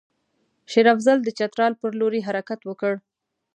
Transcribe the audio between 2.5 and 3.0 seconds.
وکړ.